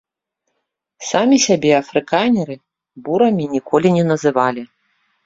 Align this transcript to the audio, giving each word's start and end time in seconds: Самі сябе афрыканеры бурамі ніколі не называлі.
Самі 1.09 1.37
сябе 1.47 1.71
афрыканеры 1.81 2.55
бурамі 3.09 3.45
ніколі 3.55 3.93
не 3.99 4.03
называлі. 4.15 4.63